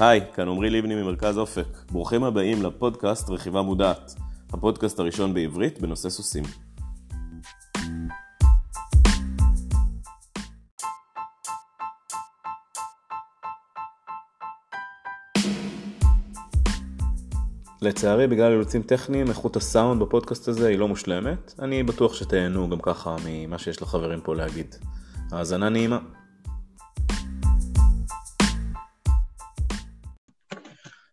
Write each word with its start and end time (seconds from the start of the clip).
היי, 0.00 0.20
כאן 0.34 0.48
עמרי 0.48 0.70
לבני 0.70 0.94
ממרכז 0.94 1.38
אופק. 1.38 1.66
ברוכים 1.92 2.24
הבאים 2.24 2.62
לפודקאסט 2.62 3.30
רכיבה 3.30 3.62
מודעת, 3.62 4.14
הפודקאסט 4.52 4.98
הראשון 4.98 5.34
בעברית 5.34 5.80
בנושא 5.80 6.10
סוסים. 6.10 6.44
לצערי, 17.82 18.26
בגלל 18.26 18.52
אילוצים 18.52 18.82
טכניים, 18.82 19.28
איכות 19.28 19.56
הסאונד 19.56 20.02
בפודקאסט 20.02 20.48
הזה 20.48 20.68
היא 20.68 20.78
לא 20.78 20.88
מושלמת. 20.88 21.54
אני 21.58 21.82
בטוח 21.82 22.14
שתהנו 22.14 22.68
גם 22.70 22.78
ככה 22.82 23.16
ממה 23.26 23.58
שיש 23.58 23.82
לחברים 23.82 24.20
פה 24.20 24.34
להגיד. 24.34 24.74
האזנה 25.32 25.68
נעימה. 25.68 25.98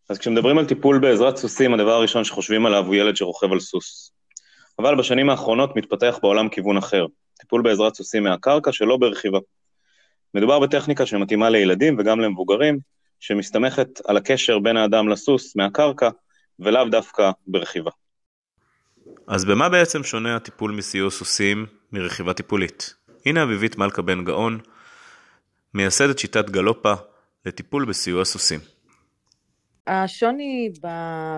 אז 0.09 0.17
כשמדברים 0.17 0.57
על 0.57 0.65
טיפול 0.65 0.99
בעזרת 0.99 1.37
סוסים, 1.37 1.73
הדבר 1.73 1.91
הראשון 1.91 2.23
שחושבים 2.23 2.65
עליו 2.65 2.85
הוא 2.85 2.95
ילד 2.95 3.15
שרוכב 3.15 3.51
על 3.51 3.59
סוס. 3.59 4.11
אבל 4.79 4.95
בשנים 4.95 5.29
האחרונות 5.29 5.75
מתפתח 5.75 6.19
בעולם 6.21 6.49
כיוון 6.49 6.77
אחר, 6.77 7.05
טיפול 7.39 7.61
בעזרת 7.61 7.95
סוסים 7.95 8.23
מהקרקע 8.23 8.71
שלא 8.71 8.97
ברכיבה. 8.97 9.39
מדובר 10.33 10.59
בטכניקה 10.59 11.05
שמתאימה 11.05 11.49
לילדים 11.49 11.95
וגם 11.99 12.19
למבוגרים, 12.19 12.79
שמסתמכת 13.19 13.87
על 14.05 14.17
הקשר 14.17 14.59
בין 14.59 14.77
האדם 14.77 15.09
לסוס 15.09 15.55
מהקרקע, 15.55 16.09
ולאו 16.59 16.89
דווקא 16.89 17.31
ברכיבה. 17.47 17.91
אז 19.27 19.45
במה 19.45 19.69
בעצם 19.69 20.03
שונה 20.03 20.35
הטיפול 20.35 20.71
מסיוע 20.71 21.09
סוסים 21.09 21.65
מרכיבה 21.91 22.33
טיפולית? 22.33 22.93
הנה 23.25 23.43
אביבית 23.43 23.77
מלכה 23.77 24.01
בן 24.01 24.23
גאון, 24.23 24.59
מייסדת 25.73 26.19
שיטת 26.19 26.49
גלופה 26.49 26.93
לטיפול 27.45 27.85
בסיוע 27.85 28.25
סוסים. 28.25 28.76
השוני 29.87 30.71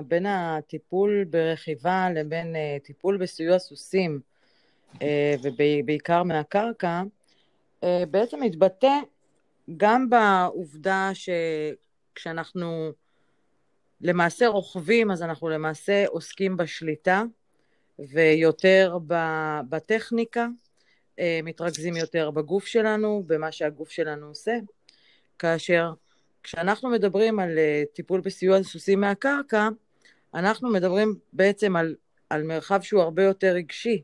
בין 0.07 0.25
הטיפול 0.25 1.25
ברכיבה 1.29 2.09
לבין 2.15 2.55
אה, 2.55 2.77
טיפול 2.83 3.17
בסיוע 3.17 3.59
סוסים, 3.59 4.19
אה, 5.01 5.35
ובעיקר 5.43 6.23
מהקרקע, 6.23 7.01
אה, 7.83 8.03
בעצם 8.11 8.39
מתבטא 8.39 8.99
גם 9.77 10.09
בעובדה 10.09 11.11
שכשאנחנו 11.13 12.91
למעשה 14.01 14.47
רוכבים, 14.47 15.11
אז 15.11 15.23
אנחנו 15.23 15.49
למעשה 15.49 16.05
עוסקים 16.07 16.57
בשליטה 16.57 17.23
ויותר 17.99 18.97
בטכניקה, 19.69 20.47
מתרכזים 21.43 21.95
יותר 21.95 22.31
בגוף 22.31 22.65
שלנו, 22.65 23.23
במה 23.27 23.51
שהגוף 23.51 23.89
שלנו 23.89 24.27
עושה, 24.27 24.57
כאשר 25.39 25.93
כשאנחנו 26.49 26.89
מדברים 26.89 27.39
על 27.39 27.57
uh, 27.57 27.95
טיפול 27.95 28.21
בסיוע 28.21 28.59
לסוסים 28.59 29.01
מהקרקע, 29.01 29.69
אנחנו 30.33 30.69
מדברים 30.69 31.15
בעצם 31.33 31.75
על, 31.75 31.95
על 32.29 32.43
מרחב 32.43 32.81
שהוא 32.81 33.01
הרבה 33.01 33.23
יותר 33.23 33.47
רגשי, 33.47 34.01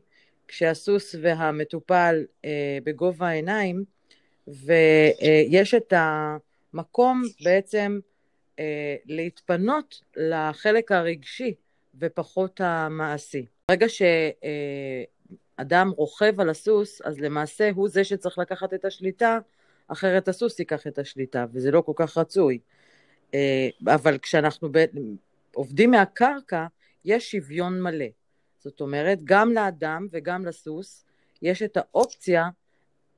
כשהסוס 0.48 1.14
והמטופל 1.22 2.24
uh, 2.24 2.46
בגובה 2.84 3.28
העיניים, 3.28 3.84
ויש 4.48 5.74
את 5.74 5.92
המקום 5.96 7.22
בעצם 7.44 7.98
uh, 8.56 8.60
להתפנות 9.06 10.00
לחלק 10.16 10.92
הרגשי 10.92 11.54
ופחות 12.00 12.60
המעשי. 12.64 13.46
ברגע 13.68 13.86
שאדם 15.58 15.90
רוכב 15.96 16.40
על 16.40 16.50
הסוס, 16.50 17.02
אז 17.02 17.20
למעשה 17.20 17.70
הוא 17.74 17.88
זה 17.88 18.04
שצריך 18.04 18.38
לקחת 18.38 18.74
את 18.74 18.84
השליטה 18.84 19.38
אחרת 19.88 20.28
הסוס 20.28 20.58
ייקח 20.58 20.86
את 20.86 20.98
השליטה, 20.98 21.46
וזה 21.52 21.70
לא 21.70 21.80
כל 21.80 21.92
כך 21.96 22.18
רצוי. 22.18 22.58
אה, 23.34 23.68
אבל 23.84 24.18
כשאנחנו 24.18 24.68
עובדים 25.54 25.90
מהקרקע, 25.90 26.66
יש 27.04 27.30
שוויון 27.30 27.82
מלא. 27.82 28.06
זאת 28.58 28.80
אומרת, 28.80 29.18
גם 29.24 29.52
לאדם 29.52 30.06
וגם 30.10 30.46
לסוס 30.46 31.04
יש 31.42 31.62
את 31.62 31.76
האופציה 31.76 32.48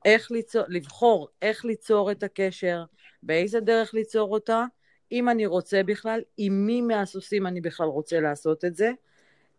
איך 0.05 0.31
ליצור, 0.31 0.63
לבחור 0.67 1.27
איך 1.41 1.65
ליצור 1.65 2.11
את 2.11 2.23
הקשר, 2.23 2.83
באיזה 3.23 3.59
דרך 3.59 3.93
ליצור 3.93 4.33
אותה, 4.33 4.65
אם 5.11 5.29
אני 5.29 5.45
רוצה 5.45 5.83
בכלל, 5.83 6.21
עם 6.37 6.65
מי 6.65 6.81
מהסוסים 6.81 7.47
אני 7.47 7.61
בכלל 7.61 7.87
רוצה 7.87 8.19
לעשות 8.19 8.65
את 8.65 8.75
זה. 8.75 8.91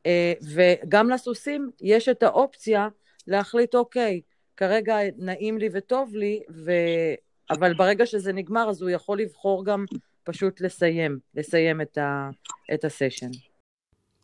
אה, 0.07 0.33
וגם 0.55 1.11
לסוסים 1.11 1.71
יש 1.81 2.09
את 2.09 2.23
האופציה 2.23 2.89
להחליט, 3.27 3.75
אוקיי, 3.75 4.21
כרגע 4.61 4.99
נעים 5.19 5.59
לי 5.59 5.69
וטוב 5.73 6.15
לי, 6.15 6.41
ו... 6.65 6.73
אבל 7.51 7.75
ברגע 7.75 8.07
שזה 8.07 8.33
נגמר, 8.33 8.71
אז 8.71 8.83
הוא 8.83 8.91
יכול 8.91 9.21
לבחור 9.21 9.65
גם 9.65 9.85
פשוט 10.25 10.61
לסיים, 10.61 11.19
לסיים 11.35 11.81
את, 11.81 11.99
ה... 11.99 12.31
את 12.75 12.85
הסשן. 12.85 13.31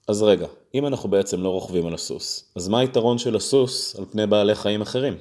אז 0.08 0.22
רגע, 0.22 0.47
אם 0.74 0.86
אנחנו 0.86 1.08
בעצם 1.08 1.42
לא 1.42 1.48
רוכבים 1.48 1.86
על 1.86 1.94
הסוס, 1.94 2.52
אז 2.56 2.69
מה 2.69 2.80
היתרון 2.80 3.19
של 3.19 3.36
הסוס 3.36 3.97
על 3.98 4.04
פני 4.04 4.26
בעלי 4.26 4.54
חיים 4.54 4.82
אחרים? 4.82 5.14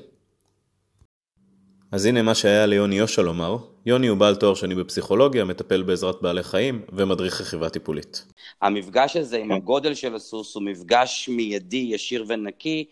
אז 1.91 2.05
הנה 2.05 2.21
מה 2.21 2.35
שהיה 2.35 2.65
ליוני 2.65 2.95
יושע 2.95 3.21
לומר, 3.21 3.57
יוני 3.85 4.07
הוא 4.07 4.17
בעל 4.17 4.35
תואר 4.35 4.53
שני 4.53 4.75
בפסיכולוגיה, 4.75 5.45
מטפל 5.45 5.83
בעזרת 5.83 6.21
בעלי 6.21 6.43
חיים 6.43 6.81
ומדריך 6.93 7.41
רכיבה 7.41 7.69
טיפולית. 7.69 8.25
המפגש 8.61 9.17
הזה 9.17 9.37
עם 9.37 9.51
הגודל 9.51 9.93
של 9.93 10.15
הסוס 10.15 10.55
הוא 10.55 10.63
מפגש 10.63 11.29
מיידי, 11.29 11.87
ישיר 11.91 12.25
ונקי, 12.27 12.85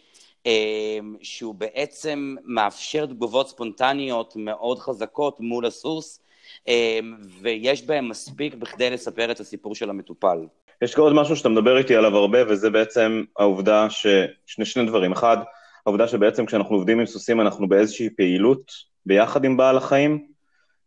שהוא 1.21 1.55
בעצם 1.55 2.35
מאפשר 2.45 3.05
תגובות 3.05 3.49
ספונטניות 3.49 4.33
מאוד 4.35 4.79
חזקות 4.79 5.39
מול 5.39 5.65
הסוס, 5.65 6.19
אמ, 6.67 7.15
ויש 7.41 7.85
בהם 7.85 8.09
מספיק 8.09 8.55
בכדי 8.55 8.89
לספר 8.89 9.31
את 9.31 9.39
הסיפור 9.39 9.75
של 9.75 9.89
המטופל. 9.89 10.37
יש 10.81 10.95
עוד 10.95 11.13
משהו 11.13 11.35
שאתה 11.35 11.49
מדבר 11.49 11.77
איתי 11.77 11.95
עליו 11.95 12.17
הרבה, 12.17 12.39
וזה 12.47 12.69
בעצם 12.69 13.23
העובדה 13.37 13.89
ש... 13.89 14.07
שני, 14.45 14.65
שני 14.65 14.85
דברים. 14.85 15.11
אחד, 15.11 15.37
העובדה 15.85 16.07
שבעצם 16.07 16.45
כשאנחנו 16.45 16.75
עובדים 16.75 16.99
עם 16.99 17.05
סוסים 17.05 17.41
אנחנו 17.41 17.69
באיזושהי 17.69 18.09
פעילות 18.09 18.71
ביחד 19.05 19.45
עם 19.45 19.57
בעל 19.57 19.77
החיים. 19.77 20.25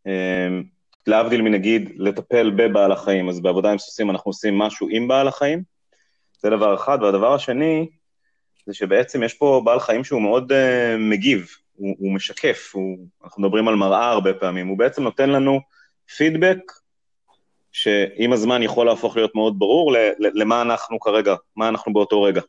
אמ, 0.06 0.62
להבדיל 1.06 1.42
מנגיד 1.42 1.92
לטפל 1.96 2.50
בבעל 2.50 2.92
החיים, 2.92 3.28
אז 3.28 3.40
בעבודה 3.40 3.72
עם 3.72 3.78
סוסים 3.78 4.10
אנחנו 4.10 4.28
עושים 4.28 4.58
משהו 4.58 4.88
עם 4.90 5.08
בעל 5.08 5.28
החיים. 5.28 5.62
זה 6.38 6.50
דבר 6.50 6.74
אחד. 6.74 6.98
והדבר 7.02 7.34
השני, 7.34 7.86
זה 8.66 8.74
שבעצם 8.74 9.22
יש 9.22 9.34
פה 9.34 9.62
בעל 9.64 9.80
חיים 9.80 10.04
שהוא 10.04 10.22
מאוד 10.22 10.52
uh, 10.52 10.56
מגיב, 10.98 11.48
הוא, 11.74 11.96
הוא 11.98 12.14
משקף, 12.14 12.70
הוא, 12.74 12.98
אנחנו 13.24 13.42
מדברים 13.42 13.68
על 13.68 13.74
מראה 13.74 14.10
הרבה 14.10 14.34
פעמים, 14.34 14.66
הוא 14.66 14.78
בעצם 14.78 15.02
נותן 15.02 15.30
לנו 15.30 15.60
פידבק 16.16 16.58
שעם 17.72 18.32
הזמן 18.32 18.62
יכול 18.62 18.86
להפוך 18.86 19.16
להיות 19.16 19.34
מאוד 19.34 19.58
ברור 19.58 19.94
למה 20.18 20.62
אנחנו 20.62 21.00
כרגע, 21.00 21.34
מה 21.56 21.68
אנחנו 21.68 21.92
באותו 21.92 22.22
רגע. 22.22 22.40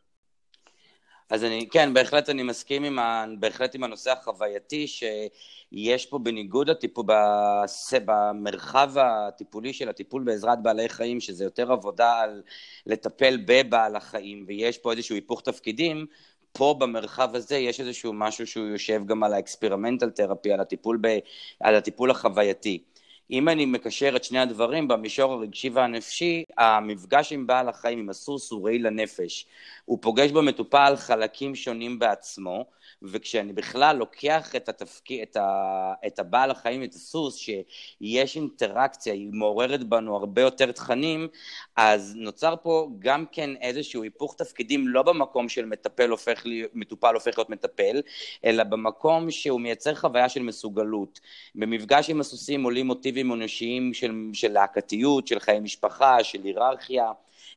אז 1.30 1.44
אני, 1.44 1.68
כן, 1.70 1.94
בהחלט 1.94 2.28
אני 2.28 2.42
מסכים 2.42 2.84
עם, 2.84 2.98
ה, 2.98 3.24
בהחלט 3.38 3.74
עם 3.74 3.84
הנושא 3.84 4.12
החווייתי, 4.12 4.86
שיש 4.86 6.06
פה 6.06 6.18
בניגוד 6.18 6.70
לטיפול, 6.70 7.04
בס, 7.08 7.94
במרחב 8.04 8.92
הטיפולי 8.98 9.72
של 9.72 9.88
הטיפול 9.88 10.22
בעזרת 10.22 10.62
בעלי 10.62 10.88
חיים, 10.88 11.20
שזה 11.20 11.44
יותר 11.44 11.72
עבודה 11.72 12.20
על 12.20 12.42
לטפל 12.86 13.38
בבעל 13.46 13.96
החיים, 13.96 14.44
ויש 14.48 14.78
פה 14.78 14.92
איזשהו 14.92 15.14
היפוך 15.14 15.40
תפקידים, 15.40 16.06
פה 16.52 16.76
במרחב 16.78 17.34
הזה 17.34 17.56
יש 17.56 17.80
איזשהו 17.80 18.12
משהו 18.12 18.46
שהוא 18.46 18.66
יושב 18.66 19.02
גם 19.06 19.22
על 19.24 19.32
ה 19.32 19.38
experimental 19.38 20.10
therapy, 20.10 20.52
על 20.52 20.60
הטיפול, 20.60 20.98
ב, 21.00 21.18
על 21.60 21.74
הטיפול 21.74 22.10
החווייתי. 22.10 22.84
אם 23.30 23.48
אני 23.48 23.66
מקשר 23.66 24.16
את 24.16 24.24
שני 24.24 24.38
הדברים, 24.38 24.88
במישור 24.88 25.32
הרגשי 25.32 25.70
והנפשי, 25.70 26.44
המפגש 26.58 27.32
עם 27.32 27.46
בעל 27.46 27.68
החיים, 27.68 27.98
עם 27.98 28.10
הסוס, 28.10 28.50
הוא 28.50 28.66
ראי 28.66 28.78
לנפש. 28.78 29.46
הוא 29.84 29.98
פוגש 30.00 30.30
במטופל 30.30 30.94
חלקים 30.96 31.54
שונים 31.54 31.98
בעצמו, 31.98 32.64
וכשאני 33.02 33.52
בכלל 33.52 33.96
לוקח 33.96 34.56
את, 34.56 34.68
התפק... 34.68 35.12
את, 35.22 35.36
ה... 35.36 35.92
את 36.06 36.18
הבעל 36.18 36.50
החיים, 36.50 36.82
את 36.82 36.94
הסוס, 36.94 37.36
שיש 37.36 38.36
אינטראקציה, 38.36 39.12
היא 39.12 39.28
מעוררת 39.32 39.84
בנו 39.84 40.16
הרבה 40.16 40.42
יותר 40.42 40.72
תכנים, 40.72 41.28
אז 41.76 42.14
נוצר 42.16 42.54
פה 42.62 42.88
גם 42.98 43.24
כן 43.32 43.50
איזשהו 43.60 44.02
היפוך 44.02 44.34
תפקידים, 44.34 44.88
לא 44.88 45.02
במקום 45.02 45.48
של 45.48 45.66
מטפל 45.66 46.10
הופך 46.10 46.46
לי... 46.46 46.64
מטופל 46.74 47.14
הופך 47.14 47.38
להיות 47.38 47.50
מטפל, 47.50 48.00
אלא 48.44 48.64
במקום 48.64 49.30
שהוא 49.30 49.60
מייצר 49.60 49.94
חוויה 49.94 50.28
של 50.28 50.42
מסוגלות. 50.42 51.20
במפגש 51.54 52.10
עם 52.10 52.20
הסוסים 52.20 52.64
עולים 52.64 52.86
מוטיבים 52.86 53.32
אנושיים 53.32 53.94
של, 53.94 54.12
של 54.32 54.52
להקתיות, 54.52 55.26
של 55.26 55.38
חיי 55.38 55.60
משפחה, 55.60 56.24
של 56.24 56.38
היררכיה. 56.44 57.12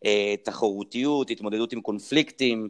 אה, 0.05 0.35
תחרותיות, 0.43 1.29
התמודדות 1.29 1.73
עם 1.73 1.81
קונפליקטים, 1.81 2.69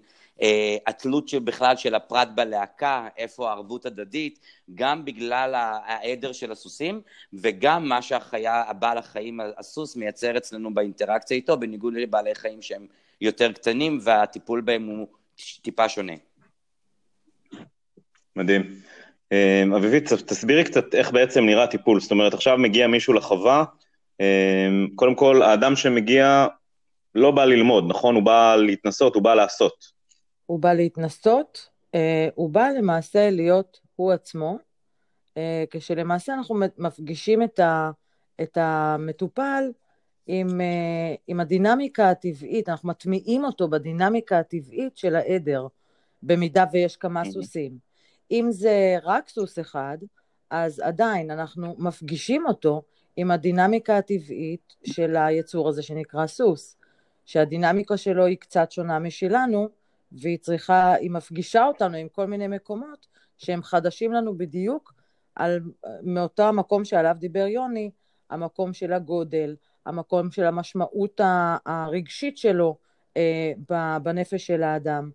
התלות 0.87 1.27
שבכלל 1.27 1.75
של 1.75 1.95
הפרט 1.95 2.27
בלהקה, 2.35 3.07
איפה 3.17 3.49
הערבות 3.49 3.85
הדדית, 3.85 4.39
גם 4.75 5.05
בגלל 5.05 5.55
העדר 5.55 6.33
של 6.33 6.51
הסוסים, 6.51 7.01
וגם 7.33 7.89
מה 7.89 8.01
שהחיה, 8.01 8.63
הבעל 8.67 8.97
החיים, 8.97 9.39
הסוס, 9.57 9.95
מייצר 9.95 10.37
אצלנו 10.37 10.73
באינטראקציה 10.73 11.37
איתו, 11.37 11.57
בניגוד 11.57 11.93
לבעלי 11.93 12.35
חיים 12.35 12.61
שהם 12.61 12.87
יותר 13.21 13.51
קטנים, 13.51 13.99
והטיפול 14.01 14.61
בהם 14.61 14.85
הוא 14.85 15.07
טיפה 15.61 15.89
שונה. 15.89 16.13
מדהים. 18.35 18.61
אה, 19.31 19.63
אביבית, 19.75 20.13
תסבירי 20.13 20.63
קצת 20.63 20.95
איך 20.95 21.11
בעצם 21.11 21.45
נראה 21.45 21.67
טיפול. 21.67 21.99
זאת 21.99 22.11
אומרת, 22.11 22.33
עכשיו 22.33 22.57
מגיע 22.57 22.87
מישהו 22.87 23.13
לחווה, 23.13 23.63
אמ, 24.19 24.87
קודם 24.95 25.15
כל, 25.15 25.41
האדם 25.41 25.75
שמגיע 25.75 26.47
לא 27.15 27.31
בא 27.31 27.45
ללמוד, 27.45 27.85
נכון? 27.87 28.15
הוא 28.15 28.23
בא 28.23 28.55
להתנסות, 28.55 29.15
הוא 29.15 29.23
בא 29.23 29.33
לעשות. 29.33 30.00
הוא 30.51 30.59
בא 30.59 30.73
להתנסות, 30.73 31.69
אה, 31.95 32.29
הוא 32.35 32.49
בא 32.49 32.67
למעשה 32.77 33.29
להיות 33.29 33.79
הוא 33.95 34.11
עצמו, 34.11 34.57
אה, 35.37 35.63
כשלמעשה 35.69 36.33
אנחנו 36.33 36.55
מפגישים 36.77 37.43
את, 37.43 37.59
ה, 37.59 37.91
את 38.41 38.57
המטופל 38.61 39.71
עם, 40.27 40.61
אה, 40.61 41.15
עם 41.27 41.39
הדינמיקה 41.39 42.09
הטבעית, 42.09 42.69
אנחנו 42.69 42.89
מטמיעים 42.89 43.45
אותו 43.45 43.67
בדינמיקה 43.67 44.39
הטבעית 44.39 44.97
של 44.97 45.15
העדר, 45.15 45.67
במידה 46.23 46.65
ויש 46.73 46.97
כמה 46.97 47.25
סוסים. 47.25 47.77
אם 48.31 48.47
זה 48.49 48.97
רק 49.03 49.29
סוס 49.29 49.59
אחד, 49.59 49.97
אז 50.49 50.79
עדיין 50.79 51.31
אנחנו 51.31 51.75
מפגישים 51.77 52.45
אותו 52.47 52.81
עם 53.15 53.31
הדינמיקה 53.31 53.97
הטבעית 53.97 54.75
של 54.83 55.15
היצור 55.15 55.69
הזה 55.69 55.81
שנקרא 55.81 56.27
סוס, 56.27 56.77
שהדינמיקה 57.25 57.97
שלו 57.97 58.25
היא 58.25 58.37
קצת 58.37 58.71
שונה 58.71 58.99
משלנו, 58.99 59.80
והיא 60.11 60.37
צריכה, 60.37 60.93
היא 60.93 61.11
מפגישה 61.11 61.65
אותנו 61.65 61.97
עם 61.97 62.07
כל 62.09 62.25
מיני 62.25 62.47
מקומות 62.47 63.07
שהם 63.37 63.63
חדשים 63.63 64.13
לנו 64.13 64.37
בדיוק 64.37 64.93
על, 65.35 65.59
מאותו 66.03 66.43
המקום 66.43 66.85
שעליו 66.85 67.15
דיבר 67.19 67.47
יוני, 67.47 67.91
המקום 68.29 68.73
של 68.73 68.93
הגודל, 68.93 69.55
המקום 69.85 70.31
של 70.31 70.45
המשמעות 70.45 71.21
הרגשית 71.65 72.37
שלו 72.37 72.77
אה, 73.17 73.51
בנפש 74.03 74.47
של 74.47 74.63
האדם. 74.63 75.11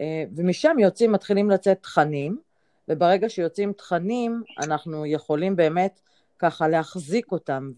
אה, 0.00 0.24
ומשם 0.36 0.76
יוצאים, 0.78 1.12
מתחילים 1.12 1.50
לצאת 1.50 1.82
תכנים, 1.82 2.38
וברגע 2.88 3.28
שיוצאים 3.28 3.72
תכנים, 3.72 4.42
אנחנו 4.58 5.06
יכולים 5.06 5.56
באמת 5.56 6.00
ככה 6.38 6.68
להחזיק 6.68 7.32
אותם 7.32 7.70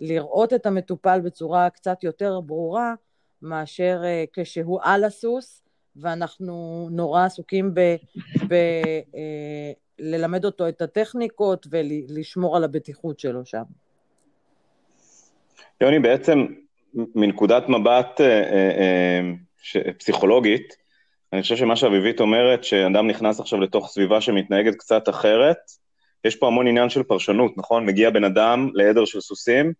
ולראות 0.00 0.52
את 0.52 0.66
המטופל 0.66 1.20
בצורה 1.20 1.70
קצת 1.70 2.04
יותר 2.04 2.40
ברורה 2.40 2.94
מאשר 3.42 4.02
uh, 4.02 4.30
כשהוא 4.32 4.80
על 4.82 5.04
הסוס 5.04 5.62
ואנחנו 5.96 6.88
נורא 6.90 7.24
עסוקים 7.24 7.74
ב... 7.74 7.80
ב 8.48 8.54
uh, 9.12 9.16
ללמד 9.98 10.44
אותו 10.44 10.68
את 10.68 10.82
הטכניקות 10.82 11.66
ולשמור 11.70 12.56
על 12.56 12.64
הבטיחות 12.64 13.18
שלו 13.20 13.44
שם. 13.44 13.62
יוני, 15.80 15.98
בעצם 15.98 16.46
מנקודת 16.94 17.68
מבט 17.68 18.20
uh, 18.20 18.24
uh, 18.24 19.76
uh, 19.76 19.92
פסיכולוגית, 19.92 20.88
אני 21.32 21.42
חושב 21.42 21.56
שמה 21.56 21.76
שאביבית 21.76 22.20
אומרת, 22.20 22.64
שאדם 22.64 23.06
נכנס 23.06 23.40
עכשיו 23.40 23.60
לתוך 23.60 23.88
סביבה 23.88 24.20
שמתנהגת 24.20 24.74
קצת 24.74 25.08
אחרת, 25.08 25.56
יש 26.24 26.36
פה 26.36 26.46
המון 26.46 26.66
עניין 26.66 26.88
של 26.88 27.02
פרשנות, 27.02 27.52
נכון? 27.56 27.86
מגיע 27.86 28.10
בן 28.10 28.24
אדם 28.24 28.70
לעדר 28.74 29.04
של 29.04 29.20
סוסים, 29.20 29.72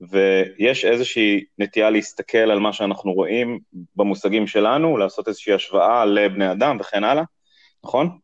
ויש 0.00 0.84
איזושהי 0.84 1.44
נטייה 1.58 1.90
להסתכל 1.90 2.38
על 2.38 2.58
מה 2.58 2.72
שאנחנו 2.72 3.12
רואים 3.12 3.58
במושגים 3.96 4.46
שלנו, 4.46 4.96
לעשות 4.96 5.28
איזושהי 5.28 5.54
השוואה 5.54 6.04
לבני 6.04 6.52
אדם 6.52 6.76
וכן 6.80 7.04
הלאה, 7.04 7.22
נכון? 7.84 8.18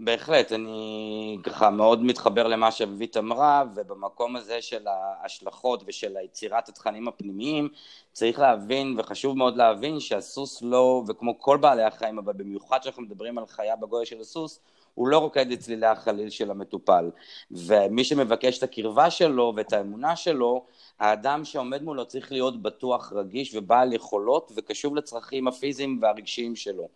בהחלט, 0.00 0.52
אני 0.52 1.38
ככה 1.42 1.70
מאוד 1.70 2.04
מתחבר 2.04 2.46
למה 2.46 2.70
שאביבית 2.70 3.16
אמרה, 3.16 3.64
ובמקום 3.74 4.36
הזה 4.36 4.62
של 4.62 4.86
ההשלכות 4.86 5.84
ושל 5.86 6.16
יצירת 6.24 6.68
התכנים 6.68 7.08
הפנימיים, 7.08 7.68
צריך 8.12 8.38
להבין, 8.38 8.94
וחשוב 8.98 9.36
מאוד 9.36 9.56
להבין, 9.56 10.00
שהסוס 10.00 10.62
לא, 10.62 11.02
וכמו 11.08 11.38
כל 11.38 11.56
בעלי 11.56 11.82
החיים, 11.82 12.18
אבל 12.18 12.32
במיוחד 12.32 12.78
כשאנחנו 12.80 13.02
מדברים 13.02 13.38
על 13.38 13.46
חיה 13.46 13.76
בגודל 13.76 14.04
של 14.04 14.20
הסוס, 14.20 14.60
הוא 14.98 15.08
לא 15.08 15.18
רוקד 15.18 15.52
לצלילי 15.52 15.86
החליל 15.86 16.30
של 16.30 16.50
המטופל. 16.50 17.10
ומי 17.50 18.04
שמבקש 18.04 18.58
את 18.58 18.62
הקרבה 18.62 19.10
שלו 19.10 19.52
ואת 19.56 19.72
האמונה 19.72 20.16
שלו, 20.16 20.64
האדם 20.98 21.44
שעומד 21.44 21.82
מולו 21.82 22.06
צריך 22.06 22.32
להיות 22.32 22.62
בטוח, 22.62 23.12
רגיש 23.12 23.54
ובעל 23.54 23.92
יכולות 23.92 24.52
וקשוב 24.56 24.96
לצרכים 24.96 25.48
הפיזיים 25.48 25.98
והרגשיים 26.02 26.56
שלו. 26.56 26.88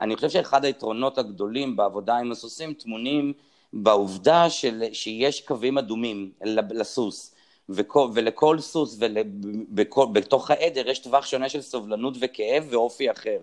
אני 0.00 0.16
חושב 0.16 0.30
שאחד 0.30 0.64
היתרונות 0.64 1.18
הגדולים 1.18 1.76
בעבודה 1.76 2.16
עם 2.16 2.32
הסוסים 2.32 2.74
טמונים 2.74 3.32
בעובדה 3.72 4.50
של, 4.50 4.84
שיש 4.92 5.40
קווים 5.40 5.78
אדומים 5.78 6.32
לסוס. 6.70 7.35
וכל, 7.68 8.08
ולכל 8.14 8.58
סוס 8.60 8.98
ובתוך 9.00 10.50
העדר 10.50 10.88
יש 10.88 10.98
טווח 10.98 11.26
שונה 11.26 11.48
של 11.48 11.60
סובלנות 11.60 12.16
וכאב 12.20 12.66
ואופי 12.70 13.10
אחר. 13.10 13.38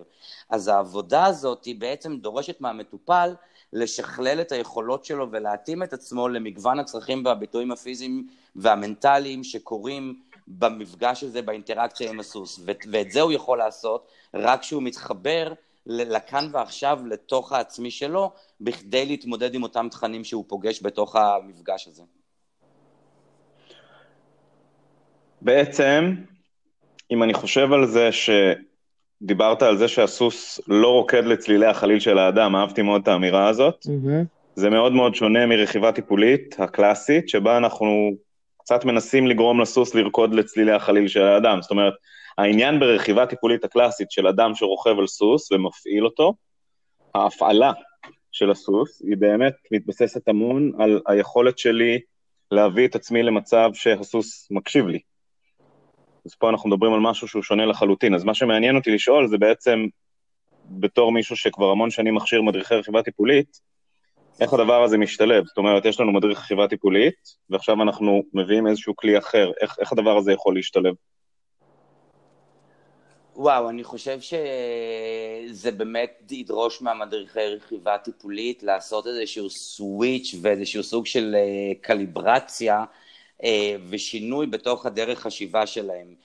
אז 0.50 0.68
העבודה 0.68 1.26
הזאת 1.26 1.66
היא 1.66 1.80
בעצם 1.80 2.18
דורשת 2.18 2.62
מהמטופל 2.62 3.36
לשכלל 3.74 4.42
את 4.42 4.52
היכולות 4.52 5.06
שלו 5.06 5.32
ולהתאים 5.32 5.84
את 5.84 5.94
עצמו 5.94 6.28
למגוון 6.28 6.80
הצרכים 6.80 7.26
והביטויים 7.26 7.72
הפיזיים 7.72 8.28
והמנטליים 8.56 9.44
שקורים 9.44 10.20
במפגש 10.48 11.24
הזה, 11.24 11.42
באינטראקציה 11.42 12.10
עם 12.10 12.20
הסוס. 12.20 12.60
ואת 12.92 13.12
זה 13.12 13.22
הוא 13.22 13.32
יכול 13.32 13.58
לעשות 13.58 14.08
רק 14.34 14.62
כשהוא 14.62 14.84
מתחבר 14.84 15.54
לכאן 15.86 16.50
ועכשיו, 16.52 17.00
לתוך 17.06 17.52
העצמי 17.52 17.92
שלו, 17.92 18.32
בכדי 18.62 19.06
להתמודד 19.06 19.56
עם 19.56 19.64
אותם 19.64 19.88
תכנים 19.92 20.24
שהוא 20.24 20.46
פוגש 20.48 20.84
בתוך 20.84 21.16
המפגש 21.16 21.88
הזה. 21.88 22.04
בעצם, 25.44 26.16
אם 27.12 27.24
אני 27.24 27.34
חושב 27.34 27.74
על 27.74 27.86
זה 27.86 28.10
שדיברת 28.12 29.62
על 29.62 29.78
זה 29.78 29.88
שהסוס 29.88 30.60
לא 30.68 30.88
רוקד 30.88 31.26
לצלילי 31.26 31.66
החליל 31.66 32.00
של 32.00 32.18
האדם, 32.18 32.56
אהבתי 32.56 32.82
מאוד 32.82 33.02
את 33.02 33.08
האמירה 33.08 33.48
הזאת. 33.48 33.86
Mm-hmm. 33.86 34.26
זה 34.56 34.70
מאוד 34.70 34.94
מאוד 34.94 35.16
שונה 35.16 35.46
מרכיבה 35.46 35.92
טיפולית 35.92 36.56
הקלאסית, 36.60 37.30
שבה 37.30 37.58
אנחנו 37.58 38.12
קצת 38.58 38.86
מנסים 38.86 39.28
לגרום 39.28 39.62
לסוס 39.62 39.96
לרקוד 39.96 40.34
לצלילי 40.34 40.72
החליל 40.72 41.08
של 41.08 41.24
האדם. 41.24 41.62
זאת 41.62 41.72
אומרת, 41.72 41.94
העניין 42.38 42.80
ברכיבה 42.80 43.26
טיפולית 43.26 43.64
הקלאסית 43.64 44.12
של 44.12 44.28
אדם 44.28 44.56
שרוכב 44.56 45.00
על 45.00 45.08
סוס 45.08 45.52
ומפעיל 45.52 46.06
אותו, 46.06 46.34
ההפעלה 47.16 47.72
של 48.32 48.52
הסוס 48.52 49.02
היא 49.02 49.18
באמת 49.18 49.54
מתבססת 49.72 50.28
המון 50.28 50.72
על 50.80 51.02
היכולת 51.08 51.58
שלי 51.58 52.00
להביא 52.52 52.88
את 52.88 52.96
עצמי 52.96 53.24
למצב 53.24 53.70
שהסוס 53.74 54.48
מקשיב 54.52 54.88
לי. 54.88 55.00
אז 56.26 56.36
פה 56.36 56.50
אנחנו 56.50 56.70
מדברים 56.70 56.94
על 56.94 57.00
משהו 57.00 57.28
שהוא 57.28 57.44
שונה 57.44 57.66
לחלוטין. 57.66 58.16
אז 58.16 58.24
מה 58.24 58.34
שמעניין 58.34 58.76
אותי 58.76 58.92
לשאול 58.92 59.28
זה 59.28 59.38
בעצם, 59.38 59.86
בתור 60.70 61.12
מישהו 61.12 61.36
שכבר 61.36 61.72
המון 61.72 61.90
שנים 61.90 62.16
מכשיר 62.16 62.42
מדריכי 62.42 62.76
רכיבה 62.76 63.04
טיפולית, 63.04 63.60
איך 64.40 64.54
הדבר 64.54 64.84
הזה 64.84 64.98
משתלב? 64.98 65.46
זאת 65.46 65.58
אומרת, 65.58 65.86
יש 65.86 66.00
לנו 66.00 66.14
מדריך 66.14 66.40
רכיבה 66.40 66.68
טיפולית, 66.68 67.16
ועכשיו 67.50 67.82
אנחנו 67.82 68.24
מביאים 68.34 68.68
איזשהו 68.68 68.96
כלי 68.96 69.18
אחר, 69.18 69.52
איך, 69.62 69.76
איך 69.80 69.92
הדבר 69.92 70.18
הזה 70.18 70.32
יכול 70.32 70.56
להשתלב? 70.56 70.94
וואו, 73.36 73.70
אני 73.70 73.84
חושב 73.84 74.18
שזה 74.20 75.72
באמת 75.72 76.32
ידרוש 76.32 76.82
מהמדריכי 76.82 77.48
רכיבה 77.48 77.98
טיפולית 77.98 78.64
לעשות 78.64 79.08
איזשהו 79.08 79.50
switch 79.50 80.36
ואיזשהו 80.42 80.84
סוג 80.84 81.06
של 81.06 81.36
אה, 81.36 81.76
קליברציה 81.82 82.84
ושינוי 83.90 84.48
בתוך 84.48 84.86
הדרך 84.86 85.20
חשיבה 85.20 85.68
שלהם. 85.68 86.16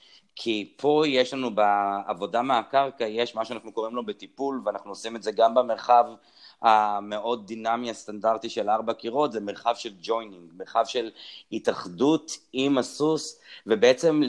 כי 0.41 0.75
פה 0.77 1.03
יש 1.07 1.35
לנו 1.35 1.51
בעבודה 1.55 2.43
מהקרקע, 2.43 3.05
יש 3.05 3.35
מה 3.35 3.45
שאנחנו 3.45 3.73
קוראים 3.73 3.95
לו 3.95 4.07
בטיפול, 4.07 4.63
ואנחנו 4.65 4.91
עושים 4.91 5.17
את 5.17 5.23
זה 5.23 5.33
גם 5.33 5.55
במרחב 5.55 6.05
המאוד 6.63 7.47
דינמי 7.47 7.91
הסטנדרטי 7.91 8.51
של 8.51 8.71
ארבע 8.71 8.93
קירות, 8.93 9.33
זה 9.33 9.41
מרחב 9.41 9.75
של 9.75 9.93
ג'וינינג, 10.03 10.51
מרחב 10.57 10.85
של 10.87 11.11
התאחדות 11.53 12.33
עם 12.53 12.79
הסוס, 12.79 13.41
ובעצם 13.67 14.23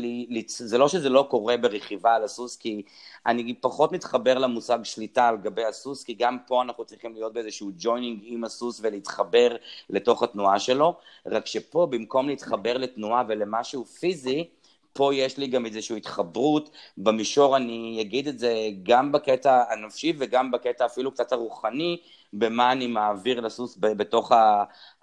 זה 0.47 0.77
לא 0.77 0.87
שזה 0.87 1.09
לא 1.09 1.27
קורה 1.29 1.57
ברכיבה 1.57 2.15
על 2.15 2.23
הסוס, 2.23 2.55
כי 2.55 2.81
אני 3.25 3.53
פחות 3.53 3.91
מתחבר 3.91 4.37
למושג 4.37 4.79
שליטה 4.83 5.27
על 5.27 5.37
גבי 5.37 5.65
הסוס, 5.65 6.03
כי 6.03 6.13
גם 6.13 6.37
פה 6.47 6.61
אנחנו 6.61 6.85
צריכים 6.85 7.13
להיות 7.13 7.33
באיזשהו 7.33 7.71
joining 7.77 8.19
עם 8.23 8.43
הסוס 8.43 8.79
ולהתחבר 8.83 9.55
לתוך 9.89 10.23
התנועה 10.23 10.59
שלו, 10.59 10.95
רק 11.25 11.45
שפה 11.45 11.87
במקום 11.89 12.27
להתחבר 12.27 12.77
לתנועה 12.77 13.23
ולמשהו 13.27 13.85
פיזי, 13.85 14.49
פה 14.93 15.15
יש 15.15 15.37
לי 15.37 15.47
גם 15.47 15.65
איזושהי 15.65 15.97
התחברות 15.97 16.69
במישור, 16.97 17.57
אני 17.57 17.97
אגיד 18.01 18.27
את 18.27 18.39
זה 18.39 18.53
גם 18.83 19.11
בקטע 19.11 19.63
הנפשי 19.69 20.13
וגם 20.19 20.51
בקטע 20.51 20.85
אפילו 20.85 21.11
קצת 21.11 21.31
הרוחני, 21.31 21.97
במה 22.33 22.71
אני 22.71 22.87
מעביר 22.87 23.39
לסוס 23.39 23.77
בתוך 23.79 24.31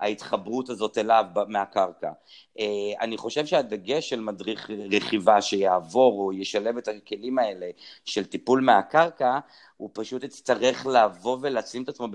ההתחברות 0.01 0.71
הזאת 0.71 0.99
אליו 0.99 1.25
מהקרקע. 1.49 2.11
אה, 2.59 2.65
אני 3.01 3.17
חושב 3.17 3.47
שהדגש 3.47 4.09
של 4.09 4.21
מדריך 4.21 4.71
רכיבה 4.91 5.43
שיעבור 5.43 6.21
או 6.21 6.33
ישלב 6.33 6.77
את 6.77 6.89
הכלים 6.89 7.39
האלה 7.39 7.67
של 8.05 8.25
טיפול 8.25 8.61
מהקרקע, 8.61 9.39
הוא 9.77 9.91
פשוט 9.93 10.25
יצטרך 10.25 10.87
לבוא 10.87 11.39
ולשים 11.41 11.83
את 11.83 11.89
עצמו 11.89 12.09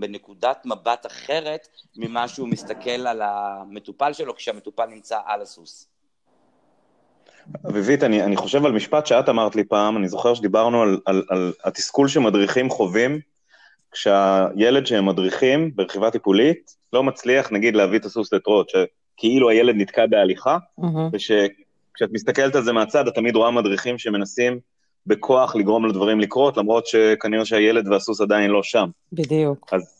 בנקודת 0.00 0.66
מבט 0.66 1.06
אחרת 1.06 1.68
ממה 1.96 2.28
שהוא 2.28 2.48
מסתכל 2.48 3.06
על 3.06 3.22
המטופל 3.22 4.12
שלו 4.12 4.36
כשהמטופל 4.36 4.86
נמצא 4.86 5.18
על 5.26 5.42
הסוס. 5.42 5.95
אביבית, 7.68 8.02
אני, 8.02 8.22
אני 8.22 8.36
חושב 8.36 8.66
על 8.66 8.72
משפט 8.72 9.06
שאת 9.06 9.28
אמרת 9.28 9.56
לי 9.56 9.64
פעם, 9.64 9.96
אני 9.96 10.08
זוכר 10.08 10.34
שדיברנו 10.34 10.82
על, 10.82 11.00
על, 11.06 11.22
על 11.28 11.52
התסכול 11.64 12.08
שמדריכים 12.08 12.70
חווים 12.70 13.20
כשהילד 13.92 14.86
שהם 14.86 15.06
מדריכים 15.06 15.70
ברכיבה 15.74 16.10
טיפולית 16.10 16.76
לא 16.92 17.02
מצליח, 17.02 17.52
נגיד, 17.52 17.76
להביא 17.76 17.98
את 17.98 18.04
הסוס 18.04 18.32
לטרוט, 18.32 18.68
שכאילו 18.68 19.50
הילד 19.50 19.74
נתקע 19.76 20.06
בהליכה, 20.06 20.58
mm-hmm. 20.80 21.16
כשאת 21.94 22.10
מסתכלת 22.12 22.54
על 22.54 22.64
זה 22.64 22.72
מהצד, 22.72 23.08
את 23.08 23.14
תמיד 23.14 23.36
רואה 23.36 23.50
מדריכים 23.50 23.98
שמנסים 23.98 24.58
בכוח 25.06 25.56
לגרום 25.56 25.86
לדברים 25.86 26.20
לקרות, 26.20 26.56
למרות 26.56 26.86
שכנראה 26.86 27.44
שהילד 27.44 27.88
והסוס 27.88 28.20
עדיין 28.20 28.50
לא 28.50 28.62
שם. 28.62 28.88
בדיוק. 29.12 29.68
אז 29.72 29.95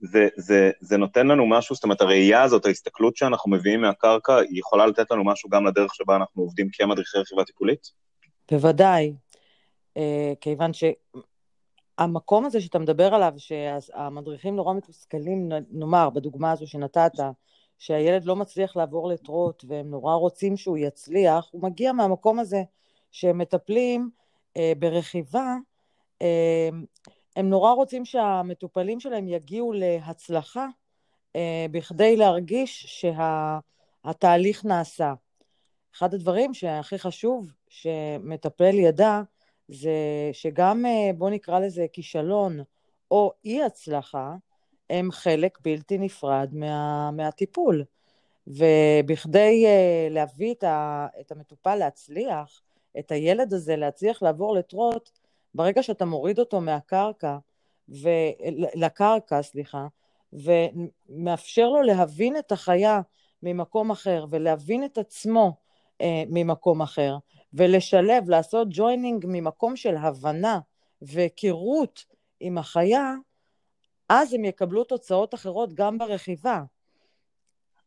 זה, 0.00 0.28
זה, 0.36 0.70
זה, 0.80 0.96
נותן 0.96 1.26
לנו 1.26 1.46
משהו, 1.46 1.74
זאת 1.74 1.84
אומרת, 1.84 2.00
הראייה 2.00 2.42
הזאת, 2.42 2.66
ההסתכלות 2.66 3.16
שאנחנו 3.16 3.50
מביאים 3.50 3.80
מהקרקע, 3.80 4.36
היא 4.36 4.58
יכולה 4.58 4.86
לתת 4.86 5.10
לנו 5.10 5.24
משהו 5.24 5.50
גם 5.50 5.66
לדרך 5.66 5.94
שבה 5.94 6.16
אנחנו 6.16 6.42
עובדים 6.42 6.68
כמדריכי 6.72 7.18
רכיבה 7.18 7.44
טיפולית? 7.44 7.90
בוודאי, 8.50 9.12
אה, 9.96 10.32
כיוון 10.40 10.70
שהמקום 10.72 12.44
הזה 12.44 12.60
שאתה 12.60 12.78
מדבר 12.78 13.14
עליו, 13.14 13.32
שהמדריכים 13.38 14.56
נורא 14.56 14.74
מתוסכלים, 14.74 15.48
נאמר, 15.70 16.10
בדוגמה 16.10 16.52
הזו 16.52 16.66
שנתת, 16.66 17.12
שהילד 17.78 18.24
לא 18.24 18.36
מצליח 18.36 18.76
לעבור 18.76 19.08
לטרוט 19.08 19.64
והם 19.68 19.90
נורא 19.90 20.14
רוצים 20.14 20.56
שהוא 20.56 20.78
יצליח, 20.78 21.48
הוא 21.50 21.62
מגיע 21.62 21.92
מהמקום 21.92 22.38
הזה 22.38 22.62
שהם 23.12 23.38
מטפלים 23.38 24.10
אה, 24.56 24.72
ברכיבה, 24.78 25.54
אה, 26.22 26.68
הם 27.36 27.50
נורא 27.50 27.72
רוצים 27.72 28.04
שהמטופלים 28.04 29.00
שלהם 29.00 29.28
יגיעו 29.28 29.72
להצלחה 29.72 30.66
אה, 31.36 31.66
בכדי 31.70 32.16
להרגיש 32.16 33.00
שהתהליך 34.04 34.62
שה, 34.62 34.68
נעשה. 34.68 35.14
אחד 35.96 36.14
הדברים 36.14 36.54
שהכי 36.54 36.98
חשוב 36.98 37.52
שמטפל 37.68 38.74
ידע 38.74 39.20
זה 39.68 39.90
שגם, 40.32 40.86
אה, 40.86 41.12
בוא 41.12 41.30
נקרא 41.30 41.58
לזה 41.58 41.86
כישלון 41.92 42.60
או 43.10 43.32
אי 43.44 43.62
הצלחה, 43.62 44.34
הם 44.90 45.12
חלק 45.12 45.58
בלתי 45.62 45.98
נפרד 45.98 46.48
מה, 46.52 47.10
מהטיפול. 47.10 47.84
ובכדי 48.46 49.66
uh, 49.66 50.12
להביא 50.12 50.54
את, 50.54 50.64
ה, 50.64 51.06
את 51.20 51.32
המטופל 51.32 51.74
להצליח, 51.74 52.62
את 52.98 53.12
הילד 53.12 53.52
הזה 53.52 53.76
להצליח 53.76 54.22
לעבור 54.22 54.54
לטרוט, 54.54 55.10
ברגע 55.56 55.82
שאתה 55.82 56.04
מוריד 56.04 56.38
אותו 56.38 56.60
מהקרקע, 56.60 57.38
ו... 57.88 58.08
לקרקע, 58.74 59.42
סליחה, 59.42 59.86
ומאפשר 60.32 61.68
לו 61.68 61.82
להבין 61.82 62.36
את 62.36 62.52
החיה 62.52 63.00
ממקום 63.42 63.90
אחר 63.90 64.24
ולהבין 64.30 64.84
את 64.84 64.98
עצמו 64.98 65.52
אה, 66.00 66.22
ממקום 66.28 66.82
אחר, 66.82 67.16
ולשלב, 67.52 68.30
לעשות 68.30 68.68
joining 68.70 69.24
ממקום 69.28 69.76
של 69.76 69.96
הבנה 69.96 70.58
והיכרות 71.02 72.04
עם 72.40 72.58
החיה, 72.58 73.14
אז 74.08 74.32
הם 74.32 74.44
יקבלו 74.44 74.84
תוצאות 74.84 75.34
אחרות 75.34 75.72
גם 75.74 75.98
ברכיבה. 75.98 76.62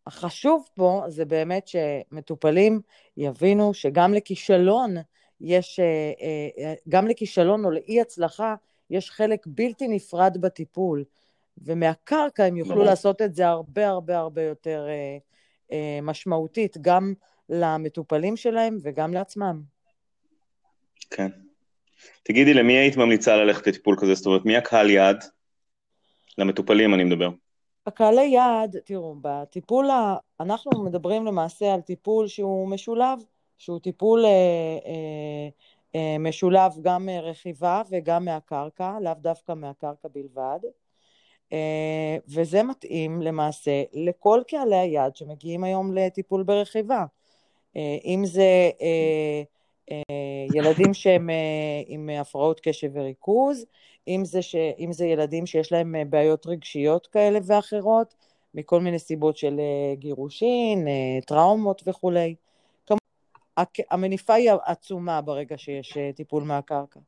החשוב 0.08 0.70
פה 0.74 1.04
זה 1.08 1.26
באמת 1.26 1.68
שמטופלים 1.68 2.82
יבינו 3.18 3.74
שגם 3.74 4.14
לכישלון 4.14 4.96
יש, 5.42 5.80
אה, 5.80 6.12
אה, 6.58 6.74
גם 6.90 7.08
לכישלון 7.08 7.66
או 7.66 7.72
לאי 7.72 8.02
הצלחה, 8.02 8.56
יש 8.90 9.12
חלק 9.12 9.40
בלתי 9.48 9.88
נפרד 9.88 10.38
בטיפול, 10.42 11.04
ומהקרקע 11.58 12.44
הם 12.44 12.58
יוכלו 12.58 12.84
לעשות 12.84 13.22
את 13.22 13.34
זה 13.36 13.48
הרבה 13.48 13.88
הרבה 13.88 14.18
הרבה 14.18 14.42
יותר 14.44 14.88
אה, 15.72 16.00
משמעותית, 16.02 16.78
גם 16.82 17.14
למטופלים 17.50 18.38
שלהם 18.38 18.78
וגם 18.82 19.14
לעצמם. 19.14 19.62
כן. 21.10 21.30
תגידי, 22.24 22.54
למי 22.54 22.74
היית 22.74 22.98
ממליצה 22.98 23.36
ללכת 23.36 23.68
לטיפול 23.68 23.96
כזה? 24.02 24.14
זאת 24.14 24.26
אומרת, 24.26 24.46
מי 24.46 24.58
הקהל 24.58 24.90
יעד? 24.90 25.24
למטופלים 26.38 26.94
אני 26.94 27.04
מדבר. 27.04 27.30
הקהלי 27.86 28.26
יעד, 28.26 28.76
תראו, 28.86 29.16
בטיפול, 29.22 29.90
אנחנו 30.40 30.84
מדברים 30.84 31.26
למעשה 31.26 31.74
על 31.74 31.82
טיפול 31.82 32.28
שהוא 32.28 32.70
משולב, 32.70 33.20
שהוא 33.60 33.80
טיפול 33.80 34.26
אה, 34.26 34.30
אה, 34.86 35.50
אה, 35.96 36.18
משולב 36.20 36.72
גם 36.82 37.06
מרכיבה 37.06 37.82
וגם 37.90 38.26
מהקרקע, 38.26 38.98
לאו 39.02 39.14
דווקא 39.22 39.54
מהקרקע 39.54 40.08
בלבד. 40.14 40.60
אה, 41.54 42.18
וזה 42.28 42.64
מתאים 42.64 43.22
למעשה 43.22 43.84
לכל 43.94 44.42
קהלי 44.48 44.76
היעד 44.76 45.16
שמגיעים 45.16 45.64
היום 45.64 45.94
לטיפול 45.94 46.44
ברכיבה. 46.44 47.06
אה, 47.78 47.98
אם 48.06 48.22
זה 48.26 48.70
אה, 48.82 49.44
אה, 49.92 50.46
ילדים 50.56 50.94
שהם 50.94 51.30
אה, 51.30 51.36
עם 51.88 52.10
הפרעות 52.10 52.60
קשב 52.60 52.90
וריכוז, 52.94 53.66
אם 54.08 54.22
זה, 54.26 54.42
ש, 54.42 54.56
אם 54.56 54.92
זה 54.94 55.06
ילדים 55.06 55.46
שיש 55.46 55.72
להם 55.72 55.96
אה, 55.96 56.06
בעיות 56.06 56.48
רגשיות 56.48 57.08
כאלה 57.08 57.40
ואחרות, 57.44 58.16
מכל 58.54 58.82
מיני 58.82 59.00
סיבות 59.00 59.38
של 59.38 59.60
גירושין, 59.94 60.88
טראומות 61.28 61.82
וכולי. 61.86 62.36
המניפה 63.92 64.34
היא 64.34 64.52
עצומה 64.66 65.22
ברגע 65.22 65.58
שיש 65.58 65.98
טיפול 66.16 66.44
מהקרקע. 66.44 67.00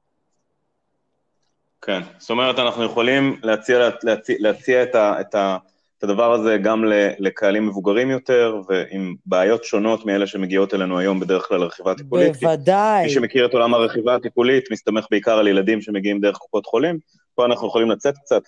כן, 1.82 2.02
זאת 2.18 2.30
אומרת, 2.30 2.60
אנחנו 2.60 2.84
יכולים 2.84 3.40
להציע, 3.44 3.90
להציע, 4.04 4.36
להציע 4.40 4.84
את, 4.84 4.96
ה, 4.96 5.22
את, 5.22 5.36
ה, 5.36 5.58
את 5.98 6.04
הדבר 6.04 6.34
הזה 6.34 6.58
גם 6.58 6.84
לקהלים 7.20 7.68
מבוגרים 7.68 8.10
יותר, 8.10 8.62
ועם 8.68 9.16
בעיות 9.26 9.64
שונות 9.64 10.06
מאלה 10.06 10.28
שמגיעות 10.28 10.74
אלינו 10.74 11.00
היום 11.00 11.20
בדרך 11.20 11.48
כלל 11.48 11.60
לרכיבה 11.60 11.96
טיפולית. 11.96 12.36
בוודאי. 12.36 13.04
מי 13.04 13.10
שמכיר 13.10 13.46
את 13.46 13.54
עולם 13.54 13.74
הרכיבה 13.74 14.16
הטיפולית 14.16 14.72
מסתמך 14.72 15.06
בעיקר 15.12 15.38
על 15.38 15.48
ילדים 15.48 15.82
שמגיעים 15.82 16.22
דרך 16.22 16.38
קופות 16.38 16.66
חולים. 16.66 16.98
פה 17.36 17.46
אנחנו 17.46 17.68
יכולים 17.68 17.92
לצאת 17.92 18.18
קצת 18.18 18.44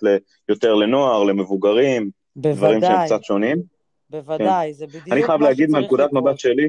יותר 0.48 0.74
לנוער, 0.74 1.22
למבוגרים, 1.22 2.10
בוודאי. 2.36 2.56
דברים 2.56 2.80
שהם 2.80 3.06
קצת 3.06 3.24
שונים. 3.24 3.62
בוודאי, 4.10 4.66
כן. 4.68 4.72
זה 4.72 4.86
בדיוק 4.86 5.08
מה 5.08 5.16
שצריך 5.16 5.16
לקרות. 5.16 5.18
אני 5.18 5.26
חייב 5.26 5.40
להגיד 5.40 5.70
מנקודת 5.70 6.12
מבט 6.12 6.38
שלי, 6.38 6.68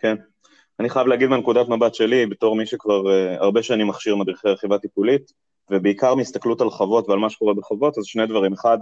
כן, 0.00 0.16
אני 0.80 0.90
חייב 0.90 1.06
להגיד 1.06 1.28
מנקודת 1.28 1.68
מבט 1.68 1.94
שלי, 1.94 2.26
בתור 2.26 2.56
מי 2.56 2.66
שכבר 2.66 3.02
uh, 3.04 3.42
הרבה 3.42 3.62
שנים 3.62 3.88
מכשיר 3.88 4.16
מדריכי 4.16 4.48
רכיבה 4.48 4.78
טיפולית, 4.78 5.32
ובעיקר 5.70 6.14
מהסתכלות 6.14 6.60
על 6.60 6.70
חוות 6.70 7.08
ועל 7.08 7.18
מה 7.18 7.30
שקורה 7.30 7.54
בחוות, 7.54 7.98
אז 7.98 8.04
שני 8.04 8.26
דברים. 8.26 8.52
אחד, 8.52 8.78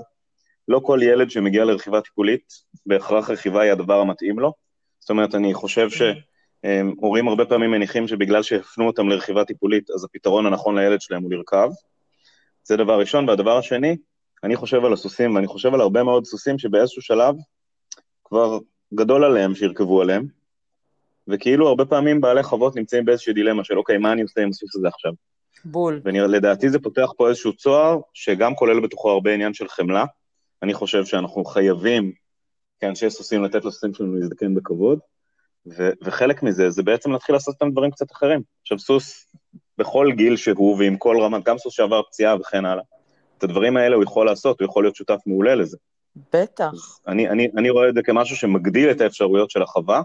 לא 0.68 0.80
כל 0.84 1.00
ילד 1.02 1.30
שמגיע 1.30 1.64
לרכיבה 1.64 2.00
טיפולית, 2.00 2.52
בהכרח 2.86 3.30
רכיבה 3.30 3.62
היא 3.62 3.72
הדבר 3.72 4.00
המתאים 4.00 4.38
לו. 4.38 4.52
זאת 5.00 5.10
אומרת, 5.10 5.34
אני 5.34 5.54
חושב 5.54 5.88
שהורים 5.90 7.28
הרבה 7.28 7.44
פעמים 7.44 7.70
מניחים 7.70 8.08
שבגלל 8.08 8.42
שהפנו 8.42 8.86
אותם 8.86 9.08
לרכיבה 9.08 9.44
טיפולית, 9.44 9.90
אז 9.90 10.04
הפתרון 10.04 10.46
הנכון 10.46 10.78
לילד 10.78 11.00
שלהם 11.00 11.22
הוא 11.22 11.32
לרכב. 11.32 11.68
זה 12.64 12.76
דבר 12.76 13.00
ראשון. 13.00 13.28
והדבר 13.28 13.58
השני, 13.58 13.96
אני 14.44 14.56
חושב 14.56 14.84
על 14.84 14.92
הסוסים, 14.92 15.34
ואני 15.34 15.46
חושב 15.46 15.74
על 15.74 15.80
הרבה 15.80 16.02
מאוד 16.02 16.24
סוסים 16.24 16.58
שבאיזשהו 16.58 17.02
שלב 17.02 17.34
כבר 18.24 18.58
גדול 18.94 19.24
עליהם 19.24 19.54
שירכבו 19.54 20.02
עליהם, 20.02 20.37
וכאילו 21.28 21.68
הרבה 21.68 21.84
פעמים 21.84 22.20
בעלי 22.20 22.42
חוות 22.42 22.76
נמצאים 22.76 23.04
באיזושהי 23.04 23.32
דילמה 23.32 23.64
של 23.64 23.78
אוקיי, 23.78 23.98
מה 23.98 24.12
אני 24.12 24.22
עושה 24.22 24.42
עם 24.42 24.48
הסוס 24.48 24.76
הזה 24.76 24.88
עכשיו? 24.88 25.12
בול. 25.64 26.00
ולדעתי 26.04 26.70
זה 26.70 26.78
פותח 26.78 27.08
פה 27.16 27.28
איזשהו 27.28 27.52
צוהר, 27.52 27.98
שגם 28.14 28.54
כולל 28.54 28.80
בתוכו 28.80 29.10
הרבה 29.10 29.34
עניין 29.34 29.54
של 29.54 29.68
חמלה. 29.68 30.04
אני 30.62 30.74
חושב 30.74 31.04
שאנחנו 31.04 31.44
חייבים, 31.44 32.12
כאנשי 32.80 33.10
סוסים, 33.10 33.44
לתת 33.44 33.64
לסוסים 33.64 33.94
שלנו 33.94 34.14
להזדקן 34.14 34.54
בכבוד, 34.54 34.98
ו- 35.66 35.90
וחלק 36.02 36.42
מזה 36.42 36.70
זה 36.70 36.82
בעצם 36.82 37.12
להתחיל 37.12 37.34
לעשות 37.34 37.54
אותם 37.54 37.70
דברים 37.70 37.90
קצת 37.90 38.12
אחרים. 38.12 38.40
עכשיו, 38.62 38.78
סוס, 38.78 39.26
בכל 39.78 40.12
גיל 40.16 40.36
שהוא 40.36 40.78
ועם 40.78 40.96
כל 40.96 41.20
רמת, 41.20 41.44
גם 41.44 41.58
סוס 41.58 41.74
שעבר 41.74 42.02
פציעה 42.02 42.36
וכן 42.36 42.64
הלאה, 42.64 42.82
את 43.38 43.44
הדברים 43.44 43.76
האלה 43.76 43.96
הוא 43.96 44.04
יכול 44.04 44.26
לעשות, 44.26 44.60
הוא 44.60 44.68
יכול 44.68 44.84
להיות 44.84 44.96
שותף 44.96 45.18
מעולה 45.26 45.54
לזה. 45.54 45.76
בטח. 46.32 47.00
אני, 47.06 47.28
אני, 47.28 47.48
אני 47.56 47.70
רואה 47.70 47.88
את 47.88 47.94
זה 47.94 48.02
כמשהו 48.02 48.36
שמגדיל 48.36 48.90
את 48.90 49.00
האפשרויות 49.00 49.50
של 49.50 49.62
החווה. 49.62 50.02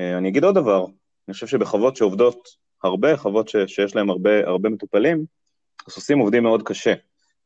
אה, 0.00 0.18
אני 0.18 0.28
אגיד 0.28 0.44
עוד 0.44 0.54
דבר, 0.54 0.84
אני 1.28 1.34
חושב 1.34 1.46
שבחוות 1.46 1.96
שעובדות 1.96 2.48
הרבה, 2.82 3.16
חוות 3.16 3.48
ש, 3.48 3.56
שיש 3.66 3.96
להן 3.96 4.10
הרבה, 4.10 4.46
הרבה 4.46 4.68
מטופלים, 4.68 5.24
הסוסים 5.86 6.18
עובדים 6.18 6.42
מאוד 6.42 6.62
קשה. 6.62 6.94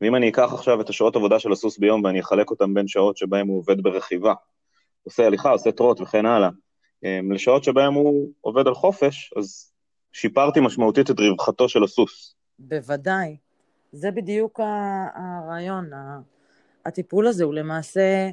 ואם 0.01 0.15
אני 0.15 0.29
אקח 0.29 0.53
עכשיו 0.53 0.81
את 0.81 0.89
השעות 0.89 1.15
עבודה 1.15 1.39
של 1.39 1.51
הסוס 1.51 1.77
ביום 1.77 2.03
ואני 2.03 2.19
אחלק 2.19 2.51
אותם 2.51 2.73
בין 2.73 2.87
שעות 2.87 3.17
שבהם 3.17 3.47
הוא 3.47 3.57
עובד 3.57 3.83
ברכיבה, 3.83 4.33
עושה 5.03 5.25
הליכה, 5.25 5.51
עושה 5.51 5.71
טרוט 5.71 6.01
וכן 6.01 6.25
הלאה, 6.25 6.49
אמ, 7.03 7.31
לשעות 7.31 7.63
שבהם 7.63 7.93
הוא 7.93 8.31
עובד 8.41 8.67
על 8.67 8.73
חופש, 8.73 9.33
אז 9.37 9.71
שיפרתי 10.13 10.59
משמעותית 10.59 11.11
את 11.11 11.19
רווחתו 11.19 11.69
של 11.69 11.83
הסוס. 11.83 12.35
בוודאי. 12.59 13.37
זה 13.91 14.11
בדיוק 14.11 14.59
הרעיון. 15.15 15.89
הטיפול 16.85 17.27
הזה 17.27 17.43
הוא 17.43 17.53
למעשה, 17.53 18.29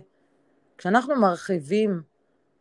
כשאנחנו 0.78 1.20
מרחיבים 1.20 2.11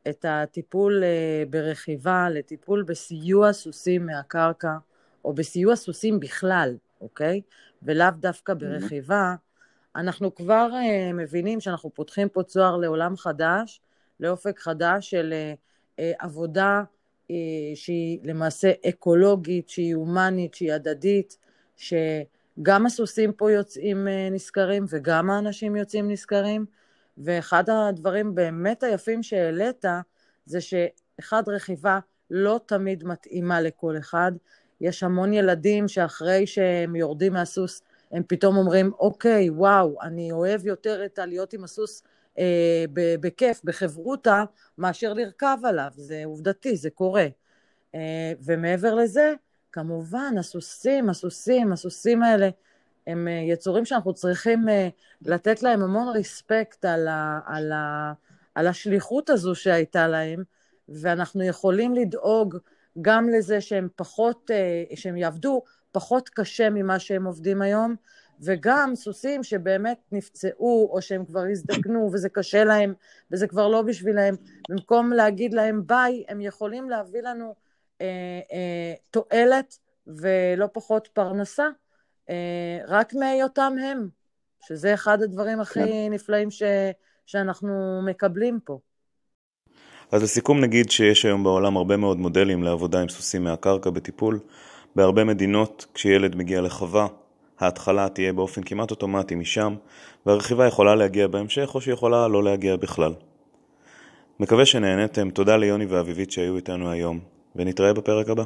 את 0.10 0.26
הטיפול 0.30 1.04
אה, 1.04 1.44
ברכיבה 1.50 2.30
לטיפול 2.30 2.84
בסיוע 2.84 3.54
סוסים 3.54 4.06
מהקרקע, 4.06 4.78
או 5.26 5.34
בסיוע 5.34 5.76
סוסים 5.76 6.20
בכלל, 6.20 6.78
אוקיי? 7.02 7.42
ולאו 7.84 8.08
דווקא 8.20 8.54
ברכיבה, 8.54 9.36
אנחנו 9.96 10.36
כבר 10.36 10.70
uh, 10.72 11.14
מבינים 11.14 11.60
שאנחנו 11.60 11.90
פותחים 11.94 12.30
פה 12.30 12.44
צוהר 12.44 12.78
לעולם 12.78 13.18
חדש, 13.18 13.82
לאופק 14.20 14.60
חדש 14.60 15.10
של 15.10 15.34
uh, 15.34 16.00
uh, 16.00 16.02
עבודה 16.20 16.84
uh, 17.28 17.32
שהיא 17.76 18.20
למעשה 18.24 18.72
אקולוגית, 18.90 19.70
שהיא 19.70 19.96
הומנית, 19.96 20.54
שהיא 20.54 20.74
הדדית, 20.74 21.38
שגם 21.78 22.86
הסוסים 22.86 23.34
פה 23.34 23.52
יוצאים 23.52 24.08
uh, 24.08 24.34
נשכרים 24.34 24.86
וגם 24.90 25.30
האנשים 25.30 25.76
יוצאים 25.76 26.12
נשכרים, 26.12 26.66
ואחד 27.18 27.64
הדברים 27.70 28.36
באמת 28.36 28.84
היפים 28.84 29.24
שהעלית 29.24 29.86
זה 30.46 30.60
אחד, 31.20 31.44
רכיבה 31.48 32.00
לא 32.32 32.60
תמיד 32.66 33.04
מתאימה 33.04 33.62
לכל 33.62 33.98
אחד. 33.98 34.32
יש 34.82 35.04
המון 35.04 35.34
ילדים 35.34 35.88
שאחרי 35.88 36.48
שהם 36.48 36.96
יורדים 36.96 37.34
מהסוס, 37.34 37.82
הם 38.12 38.24
פתאום 38.28 38.58
אומרים, 38.58 38.92
אוקיי, 39.00 39.50
וואו, 39.50 40.02
אני 40.02 40.32
אוהב 40.32 40.66
יותר 40.66 41.06
את 41.06 41.20
הלהיות 41.20 41.54
עם 41.54 41.64
הסוס 41.64 42.04
אה, 42.40 42.86
בכיף, 42.96 43.62
בחברותה, 43.64 44.44
מאשר 44.78 45.14
לרכב 45.14 45.58
עליו. 45.64 45.90
זה 45.96 46.22
עובדתי, 46.26 46.78
זה 46.78 46.90
קורה. 46.90 47.28
אה, 47.96 48.34
ומעבר 48.46 48.96
לזה, 48.96 49.34
כמובן, 49.72 50.34
הסוסים, 50.40 51.10
הסוסים, 51.10 51.72
הסוסים 51.72 52.24
האלה, 52.24 52.50
הם 53.08 53.28
אה, 53.28 53.34
יצורים 53.34 53.86
שאנחנו 53.86 54.14
צריכים 54.14 54.70
אה, 54.70 54.90
לתת 55.22 55.64
להם 55.64 55.82
המון 55.82 56.08
ריספקט 56.08 56.86
על, 56.86 57.08
ה, 57.08 57.40
על, 57.46 57.72
ה, 57.72 58.14
על 58.56 58.68
השליחות 58.68 59.30
הזו 59.30 59.56
שהייתה 59.56 60.08
להם, 60.08 60.44
ואנחנו 60.90 61.44
יכולים 61.44 61.96
לדאוג 61.96 62.58
גם 63.02 63.30
לזה 63.30 63.62
שהם 63.62 63.88
פחות, 63.96 64.52
אה, 64.54 64.96
שהם 64.96 65.18
יעבדו 65.18 65.62
פחות 65.92 66.30
קשה 66.30 66.70
ממה 66.70 67.00
שהם 67.00 67.26
עובדים 67.26 67.62
היום, 67.62 67.96
וגם 68.42 68.92
סוסים 68.96 69.44
שבאמת 69.44 69.98
נפצעו 70.12 70.90
או 70.92 71.02
שהם 71.02 71.26
כבר 71.26 71.44
הזדקנו 71.52 72.10
וזה 72.14 72.30
קשה 72.30 72.64
להם 72.64 72.94
וזה 73.32 73.48
כבר 73.48 73.68
לא 73.68 73.82
בשבילם, 73.82 74.36
במקום 74.70 75.14
להגיד 75.14 75.54
להם 75.54 75.88
ביי, 75.88 76.24
הם 76.28 76.42
יכולים 76.42 76.90
להביא 76.90 77.22
לנו 77.22 77.56
אה, 78.02 78.40
אה, 78.52 78.94
תועלת 79.12 79.78
ולא 80.08 80.68
פחות 80.74 81.08
פרנסה, 81.14 81.68
רק 82.88 83.14
מהיותם 83.14 83.74
הם, 83.84 84.08
שזה 84.68 84.94
אחד 84.94 85.22
הדברים 85.22 85.60
הכי 85.60 85.80
כן. 85.80 86.14
נפלאים 86.14 86.52
ש, 86.52 86.64
שאנחנו 87.26 88.02
מקבלים 88.06 88.60
פה. 88.66 88.80
אז 90.12 90.24
לסיכום 90.24 90.60
נגיד 90.60 90.92
שיש 90.92 91.26
היום 91.26 91.44
בעולם 91.44 91.78
הרבה 91.78 91.98
מאוד 91.98 92.18
מודלים 92.18 92.64
לעבודה 92.64 93.02
עם 93.02 93.10
סוסים 93.10 93.44
מהקרקע 93.44 93.90
בטיפול. 93.90 94.40
בהרבה 94.96 95.24
מדינות, 95.24 95.86
כשילד 95.94 96.36
מגיע 96.36 96.62
לחווה, 96.62 97.08
ההתחלה 97.60 98.10
תהיה 98.10 98.34
באופן 98.34 98.64
כמעט 98.64 98.92
אוטומטי 98.92 99.36
משם, 99.36 99.76
והרכיבה 100.26 100.68
יכולה 100.68 100.96
להגיע 100.96 101.28
בהמשך 101.28 101.76
או 101.76 101.82
שיכולה 101.82 102.28
לא 102.28 102.44
להגיע 102.44 102.76
בכלל. 102.76 103.14
מקווה 104.40 104.66
שנהנתם, 104.66 105.30
תודה 105.30 105.58
ליוני 105.58 105.86
ואביבית 105.86 106.32
שהיו 106.32 106.56
איתנו 106.56 106.92
היום, 106.92 107.20
ונתראה 107.56 107.94
בפרק 107.94 108.30
הבא. 108.30 108.44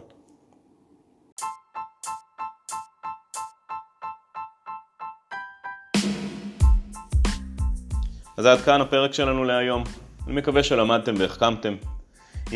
אז 8.37 8.45
עד 8.45 8.61
כאן 8.61 8.81
הפרק 8.81 9.13
שלנו 9.13 9.43
להיום. 9.43 9.83
אני 10.27 10.35
מקווה 10.35 10.63
שלמדתם 10.63 11.13
והחכמתם. 11.17 11.75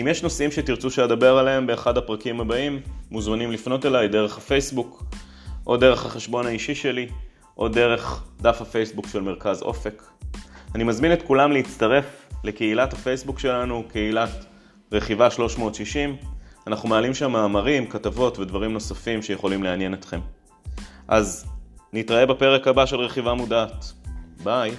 אם 0.01 0.07
יש 0.07 0.24
נושאים 0.24 0.51
שתרצו 0.51 0.91
שאדבר 0.91 1.38
עליהם 1.38 1.67
באחד 1.67 1.98
הפרקים 1.98 2.41
הבאים, 2.41 2.81
מוזמנים 3.12 3.51
לפנות 3.51 3.86
אליי 3.86 4.07
דרך 4.07 4.38
הפייסבוק, 4.38 5.03
או 5.67 5.77
דרך 5.77 6.05
החשבון 6.05 6.45
האישי 6.45 6.75
שלי, 6.75 7.07
או 7.57 7.67
דרך 7.67 8.24
דף 8.41 8.62
הפייסבוק 8.62 9.07
של 9.07 9.21
מרכז 9.21 9.62
אופק. 9.62 10.03
אני 10.75 10.83
מזמין 10.83 11.13
את 11.13 11.21
כולם 11.21 11.51
להצטרף 11.51 12.05
לקהילת 12.43 12.93
הפייסבוק 12.93 13.39
שלנו, 13.39 13.83
קהילת 13.91 14.45
רכיבה 14.91 15.31
360. 15.31 16.15
אנחנו 16.67 16.89
מעלים 16.89 17.13
שם 17.13 17.31
מאמרים, 17.31 17.88
כתבות 17.88 18.39
ודברים 18.39 18.74
נוספים 18.74 19.21
שיכולים 19.21 19.63
לעניין 19.63 19.93
אתכם. 19.93 20.19
אז 21.07 21.45
נתראה 21.93 22.25
בפרק 22.25 22.67
הבא 22.67 22.86
של 22.86 23.00
רכיבה 23.00 23.33
מודעת. 23.33 23.86
ביי. 24.43 24.71